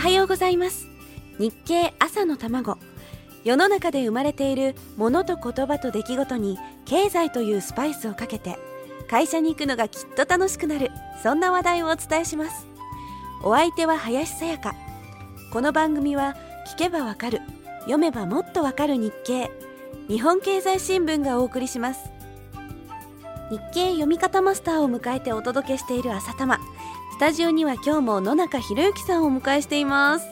[0.00, 0.88] はようございます。
[1.38, 2.78] 日経朝の卵。
[3.44, 8.58] 世の中で生まれているものと言葉と出来事に経済というスパイスをかけて
[9.10, 10.90] 会社に行くのがきっと楽しくなる。
[11.22, 12.66] そんな話題をお伝えします。
[13.44, 14.74] お相手は林さやか。
[15.52, 16.34] この番組は
[16.74, 17.42] 聞けばわかる。
[17.80, 19.50] 読めばもっとわかる日経。
[20.08, 22.10] 日本経済新聞がお送りします。
[23.50, 26.58] 日経読み方マスターを迎えてお届けしている朝玉。
[27.20, 30.26] タジオには今日も野中博之さんをお迎えしています。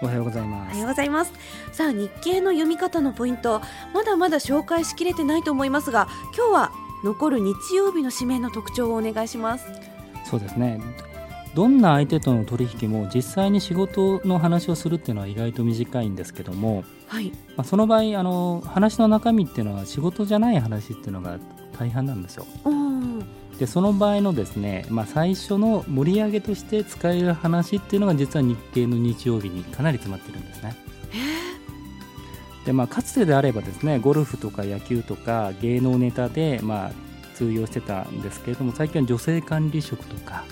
[0.00, 0.70] おはようございます。
[0.70, 1.32] おはようございます。
[1.72, 3.60] さあ日経の読み方のポイント。
[3.92, 6.06] まだまだ紹介しきれてないと思いますが
[6.36, 9.66] 今日は残る日曜日の指名の特徴をお願いします。
[10.26, 10.80] そうですね。
[11.56, 17.32] どんな相手との取引も実際に仕事の話をするっていうのは意外と短いんですけども、はい。
[17.56, 21.40] まあ、その場合あの話の中身っていうのは仕事じゃない話っていうのが
[21.76, 22.46] 大半なんですよ。
[23.58, 30.76] でその場合のですね、まあ、最初の盛り上げとして使える話っていうのが実は日経の日曜日にかなり詰まってるんですね。
[32.64, 36.92] でまあ、かつてであればですねゴルフとか野球とか芸能ネタで、まあ、
[37.34, 40.44] 通用してたんですけれども最近は女性管理職とか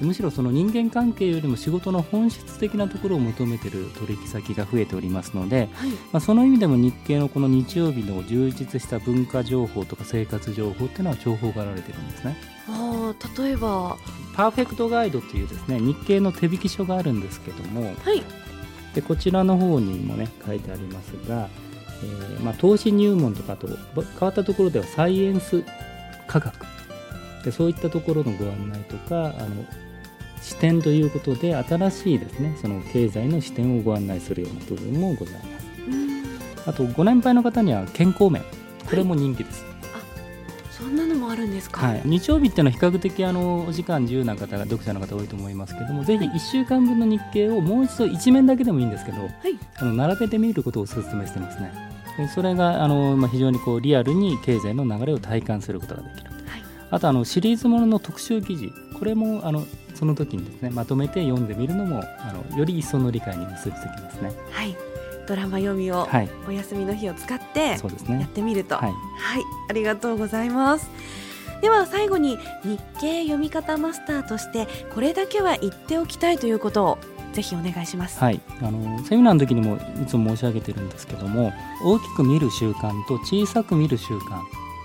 [0.00, 12.36] むしろその人間関係よりも仕事の本質的なところを求めている取引先が増えておりますので、はい、まあ、その意味でも日経のこの日曜日の充実した文化情報とか生活情報っていうのは重宝がられてるんですね。
[12.68, 13.96] あ例えば？
[14.34, 18.22] パーフェクトガイドというですね日経の手引き書があるんですけども、はい、
[18.94, 21.48] でこちらの方にもね書いてありますが、
[22.02, 25.64] えーまあ、投資入門とかと変わったところではサイエンス
[26.26, 26.54] 科学
[27.44, 29.64] でそういったところのご案内とかあの
[30.46, 36.70] 視点ということで新しいですねその経済の視点をご案内するような部分もございます。
[36.70, 38.42] あとご年配の方には健康面
[38.88, 39.64] これも人気です。
[39.64, 39.76] はい
[40.70, 49.30] そんなのもあるんですか、はい、日曜日っていうのは比較的あのお時間自由な方が読者の方多いと思いますけども、ぜひ1週間分の日経をもう一度1面だけでもいいんですけど、はい、
[49.78, 51.72] あの並べてみることをお勧めしてますね。
[52.18, 56.30] でそれがあの、まあ、非常にこうリアルに経済の流れを体感することができる。
[56.30, 64.32] はい、あとあのシリーズものの特集記事これもあのその時にですねまとめて読んでみるのもあのより一層の理解に結びつきますね。
[64.50, 64.76] はい
[65.26, 70.88] ドラマ読みを、はい、お休みの日を使ってそうですねやってみると、はい、はい、ありがとうございます。
[71.60, 76.98] では最後に日経読み方マスターとしてこれだけは言っておきたいということを
[77.32, 78.20] ぜひお願いします。
[78.20, 81.52] はい、あのセミナーの時にもいつも申し上げてるんですけども
[81.82, 84.40] 大きく見る習慣と小さく見る習慣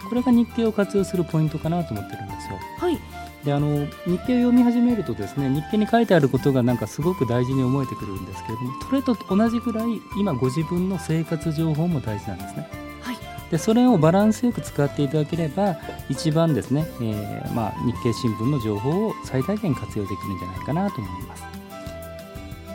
[0.10, 2.58] これが日経を活用するポイントかなと思ってるんですよ。
[2.80, 3.00] はい
[3.44, 12.70] であの日経を読み始めるとですね日経に書いてあることがなんかすごく大事に思えてくるんですけれどもそれと同じぐらい今ご自分の生活情報も大事なんですね。
[13.02, 13.18] はい、
[13.50, 15.78] でそれをバランスよく使っていただければ
[16.10, 21.44] 一番ですね、えー、まあ、日経新聞の情報を最大限活用できるんじゃないかなと思います。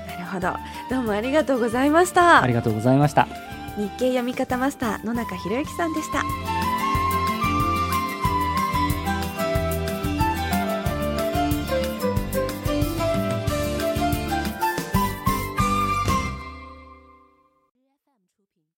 [0.08, 0.52] なるほど。
[0.90, 2.42] どうもありがとうございました。
[2.42, 3.28] ありがとうございました。
[3.76, 6.55] 日経読み方マスター野中博之さんでした